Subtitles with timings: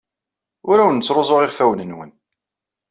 [0.69, 2.11] Ur awen-ttruẓuɣ iɣfawen-nwen.